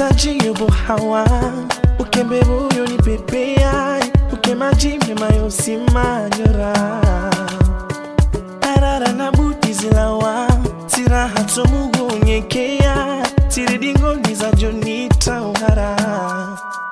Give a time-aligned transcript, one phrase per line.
[0.00, 1.26] majibu hawa.
[1.98, 4.00] Ukembe buyo ni pepea
[4.32, 6.74] ukemaji majime mayosimanyora
[8.74, 10.48] arara na buti zilawa.
[10.86, 15.96] Siraha tomugunyekea tiridingoni za jonita uhara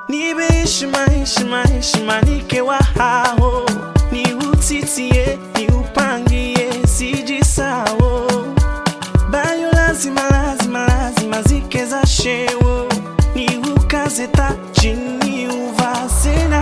[0.08, 2.78] nibe heshima heshima heshima nike wa
[4.12, 8.30] ni utitie ni upangie sijisawo
[9.30, 12.88] bayo lazima lazima lazima zike shewo
[13.46, 16.57] più casetta, de un vasena.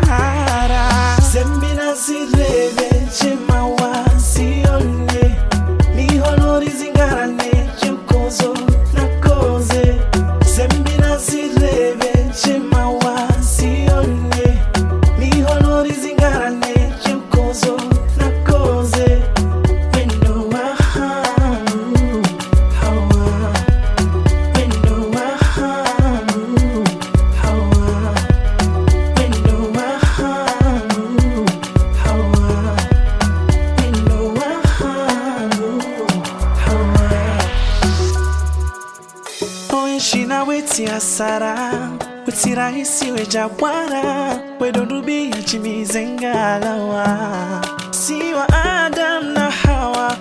[39.77, 41.55] koishi na wetin asara
[42.27, 47.07] wetin rahisi wejawara wedondubia chimizengalawa
[47.91, 50.17] si wa adam na hawa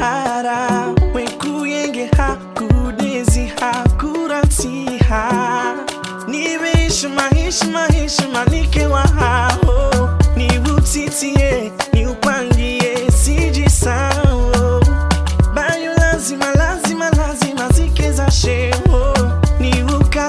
[0.00, 0.94] ha.
[1.14, 5.24] wekuyenge hakudezi hakuratiha
[6.28, 7.87] nimeishimahishima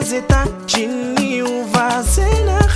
[0.10, 2.69] zeta chini uvasena